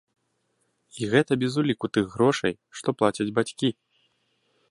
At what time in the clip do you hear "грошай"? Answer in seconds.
2.15-2.53